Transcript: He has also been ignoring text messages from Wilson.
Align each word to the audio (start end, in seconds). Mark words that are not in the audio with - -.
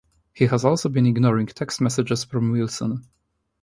He 0.33 0.47
has 0.47 0.65
also 0.65 0.89
been 0.89 1.05
ignoring 1.05 1.45
text 1.45 1.79
messages 1.79 2.23
from 2.23 2.51
Wilson. 2.51 3.05